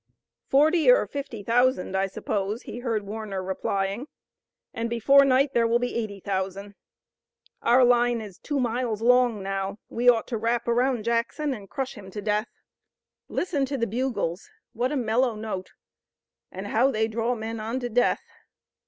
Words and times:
"Forty 0.47 0.89
or 0.89 1.05
fifty 1.05 1.43
thousand, 1.43 1.95
I 1.95 2.07
suppose," 2.07 2.63
he 2.63 2.79
heard 2.79 3.03
Warner 3.05 3.43
replying, 3.43 4.07
"and 4.73 4.89
before 4.89 5.23
night 5.23 5.53
there 5.53 5.67
will 5.67 5.77
be 5.77 5.93
eighty 5.93 6.19
thousand. 6.19 6.73
Our 7.61 7.85
line 7.85 8.19
is 8.19 8.39
two 8.39 8.59
miles 8.59 9.03
long 9.03 9.43
now. 9.43 9.77
We 9.89 10.09
ought 10.09 10.25
to 10.29 10.39
wrap 10.39 10.67
around 10.67 11.03
Jackson 11.03 11.53
and 11.53 11.69
crush 11.69 11.93
him 11.93 12.09
to 12.09 12.19
death. 12.19 12.47
Listen 13.29 13.63
to 13.67 13.77
the 13.77 13.85
bugles! 13.85 14.49
What 14.73 14.91
a 14.91 14.97
mellow 14.97 15.35
note! 15.35 15.69
And 16.51 16.65
how 16.69 16.89
they 16.89 17.07
draw 17.07 17.35
men 17.35 17.59
on 17.59 17.79
to 17.81 17.89
death! 17.89 18.23